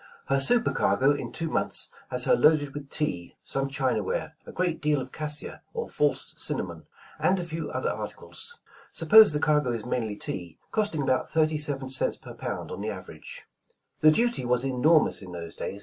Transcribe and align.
Her 0.29 0.39
super 0.39 0.71
cargo 0.71 1.11
in 1.11 1.31
two 1.31 1.47
months 1.47 1.91
has 2.09 2.23
her 2.23 2.35
loaded 2.35 2.73
with 2.73 2.89
tea, 2.89 3.37
some 3.43 3.69
china 3.69 4.01
ware, 4.01 4.35
a 4.47 4.51
great 4.51 4.81
deal 4.81 4.99
of 4.99 5.11
cassia 5.11 5.61
or 5.75 5.89
false 5.89 6.33
cinnamon, 6.37 6.87
and 7.19 7.39
a 7.39 7.43
few 7.43 7.69
other 7.69 7.91
articles. 7.91 8.57
Suppose 8.91 9.31
the 9.31 9.39
cargo 9.39 9.71
is 9.71 9.85
mainly 9.85 10.15
tea, 10.15 10.57
costing 10.71 11.03
about 11.03 11.29
thirty 11.29 11.59
seven 11.59 11.91
cents 11.91 12.17
per 12.17 12.33
pound 12.33 12.71
on 12.71 12.81
the 12.81 12.89
average. 12.89 13.45
138 13.99 14.01
A 14.01 14.07
New 14.07 14.07
Century 14.07 14.07
''The 14.07 14.15
duty 14.37 14.45
was 14.47 14.63
enormous 14.65 15.21
in 15.21 15.31
those 15.33 15.55
days. 15.55 15.79